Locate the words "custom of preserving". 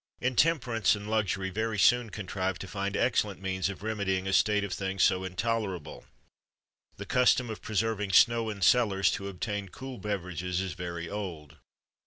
7.05-8.13